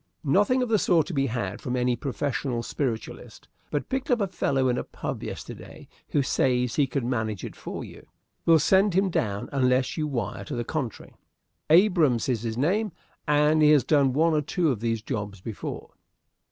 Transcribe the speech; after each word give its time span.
"Nothing 0.23 0.63
of 0.63 0.69
the 0.69 0.79
sort 0.79 1.05
to 1.05 1.13
be 1.13 1.27
had 1.27 1.61
from 1.61 1.75
any 1.75 1.95
professional 1.95 2.63
spiritualist, 2.63 3.47
but 3.69 3.87
picked 3.87 4.09
up 4.09 4.19
a 4.19 4.25
fellow 4.25 4.67
in 4.67 4.79
a 4.79 4.83
pub 4.83 5.21
yesterday 5.21 5.87
who 6.09 6.23
says 6.23 6.73
he 6.73 6.87
can 6.87 7.07
manage 7.07 7.43
it 7.43 7.55
for 7.55 7.85
you. 7.85 8.07
Will 8.47 8.57
send 8.57 8.95
him 8.95 9.11
down 9.11 9.47
unless 9.51 9.97
you 9.97 10.07
wire 10.07 10.43
to 10.45 10.55
the 10.55 10.63
contrary. 10.63 11.13
Abrahams 11.69 12.27
is 12.29 12.41
his 12.41 12.57
name, 12.57 12.91
and 13.27 13.61
he 13.61 13.69
has 13.69 13.83
done 13.83 14.11
one 14.11 14.33
or 14.33 14.41
two 14.41 14.71
of 14.71 14.79
these 14.79 15.03
jobs 15.03 15.39
before." 15.39 15.91